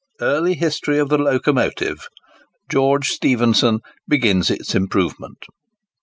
EARLY 0.19 0.55
HISTORY 0.55 0.97
OF 0.97 1.09
THE 1.09 1.19
LOCOMOTIVE—GEORGE 1.19 3.09
STEPHENSON 3.09 3.81
BEGINS 4.07 4.49
ITS 4.49 4.73
IMPROVEMENT. 4.73 5.45